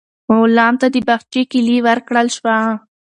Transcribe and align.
غلام 0.37 0.73
ته 0.81 0.87
د 0.93 0.97
باغچې 1.07 1.41
کیلي 1.51 1.77
ورکړل 1.87 2.27
شوه. 2.37 2.57